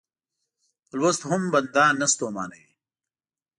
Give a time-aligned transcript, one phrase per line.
[0.87, 2.67] په لوست هم بنده نه ستومانوي.